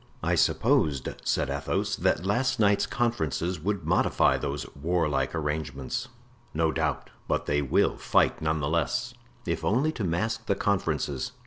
"I 0.23 0.33
supposed," 0.33 1.09
said 1.23 1.51
Athos, 1.51 1.95
"that 1.97 2.25
last 2.25 2.59
night's 2.59 2.87
conferences 2.87 3.59
would 3.59 3.85
modify 3.85 4.35
those 4.35 4.65
warlike 4.75 5.35
arrangements." 5.35 6.07
"No 6.55 6.71
doubt; 6.71 7.11
but 7.27 7.45
they 7.45 7.61
will 7.61 7.97
fight, 7.97 8.41
none 8.41 8.61
the 8.61 8.67
less, 8.67 9.13
if 9.45 9.63
only 9.63 9.91
to 9.91 10.03
mask 10.03 10.47
the 10.47 10.55
conferences." 10.55 11.33